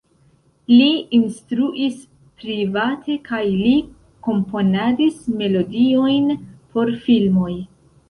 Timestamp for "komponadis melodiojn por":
4.31-6.97